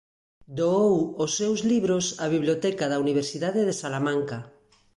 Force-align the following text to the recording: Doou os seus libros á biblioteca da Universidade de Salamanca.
Doou 0.59 0.93
os 1.23 1.31
seus 1.39 1.59
libros 1.71 2.05
á 2.23 2.25
biblioteca 2.35 2.85
da 2.91 3.01
Universidade 3.05 3.61
de 3.67 3.73
Salamanca. 3.81 4.37